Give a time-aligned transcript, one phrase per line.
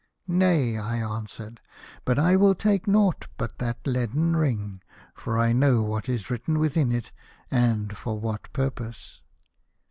[0.43, 1.61] "'Nay,' I answered,'
[2.05, 4.81] but I will take nought but that leaden ring,
[5.13, 7.11] for I know what is written within it,
[7.51, 9.21] and for what purpose.